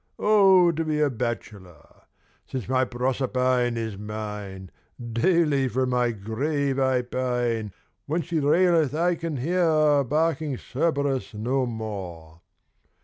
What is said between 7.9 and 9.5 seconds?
When she raileth I can